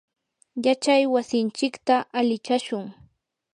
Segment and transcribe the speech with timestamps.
[0.63, 2.85] yachay wasinchikta alichashun.